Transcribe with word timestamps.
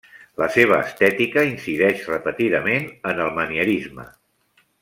La 0.41 0.45
seva 0.53 0.79
estètica 0.85 1.43
incideix 1.51 2.01
repetidament 2.15 2.91
en 3.13 3.25
el 3.27 3.33
manierisme. 3.39 4.09